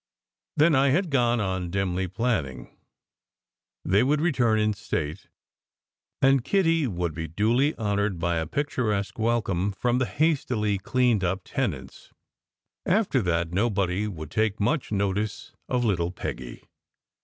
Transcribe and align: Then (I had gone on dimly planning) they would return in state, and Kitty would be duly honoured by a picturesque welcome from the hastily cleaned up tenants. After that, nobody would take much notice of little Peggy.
Then 0.57 0.73
(I 0.73 0.89
had 0.89 1.11
gone 1.11 1.39
on 1.39 1.69
dimly 1.69 2.07
planning) 2.07 2.75
they 3.85 4.01
would 4.01 4.19
return 4.19 4.57
in 4.57 4.73
state, 4.73 5.27
and 6.23 6.43
Kitty 6.43 6.87
would 6.87 7.13
be 7.13 7.27
duly 7.27 7.77
honoured 7.77 8.17
by 8.17 8.37
a 8.37 8.47
picturesque 8.47 9.19
welcome 9.19 9.71
from 9.71 9.99
the 9.99 10.07
hastily 10.07 10.79
cleaned 10.79 11.23
up 11.23 11.41
tenants. 11.43 12.09
After 12.83 13.21
that, 13.21 13.51
nobody 13.51 14.07
would 14.07 14.31
take 14.31 14.59
much 14.59 14.91
notice 14.91 15.53
of 15.69 15.85
little 15.85 16.09
Peggy. 16.09 16.63